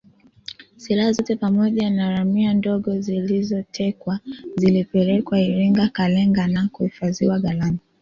[0.77, 4.19] Silaha zote pamoja na ramia ndogo zilizotekwa
[4.57, 7.79] zilipelekwa Iringa Kalenga na kuhifadhiwa ghalani